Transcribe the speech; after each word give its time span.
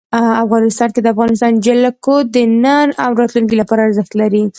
افغانستان 0.43 0.89
کې 0.93 1.01
د 1.01 1.07
افغانستان 1.15 1.51
جلکو 1.65 2.15
د 2.35 2.37
نن 2.63 2.87
او 3.03 3.11
راتلونکي 3.21 3.55
لپاره 3.61 3.85
ارزښت 3.87 4.11
لري. 4.21 4.43